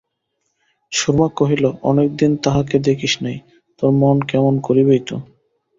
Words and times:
সুরমা 0.91 1.27
কহিল, 1.37 1.63
অনেকদিন 1.83 2.31
তাঁহাকে 2.43 2.75
দেখিস 2.87 3.13
নাই, 3.21 3.37
তোর 3.79 3.89
মন 4.01 4.17
কেমন 4.31 4.53
করিবেই 4.67 5.01
তো! 5.07 5.15